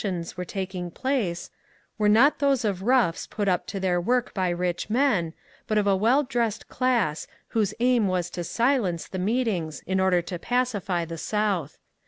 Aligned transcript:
o 0.03 0.07
EMERSON 0.07 0.17
ADDRESSES 0.17 0.33
A 0.35 0.41
MOB 0.41 0.47
321 0.47 0.87
were 0.87 0.89
taking 0.89 0.91
place, 1.29 1.51
were 1.99 2.09
not 2.09 2.39
those 2.39 2.65
of 2.65 2.81
roughs 2.81 3.27
put 3.27 3.47
up 3.47 3.67
to 3.67 3.79
their 3.79 4.01
work 4.01 4.33
by 4.33 4.49
rich 4.49 4.89
men, 4.89 5.31
but 5.67 5.77
of 5.77 5.85
a 5.85 5.95
well 5.95 6.23
dressed 6.23 6.67
class, 6.67 7.27
whose 7.49 7.75
aim 7.79 8.07
was 8.07 8.31
to 8.31 8.43
silence 8.43 9.07
the 9.07 9.19
meetings 9.19 9.81
in 9.85 9.99
order 9.99 10.23
to 10.23 10.39
pacify 10.39 11.05
the 11.05 11.19
South. 11.19 11.77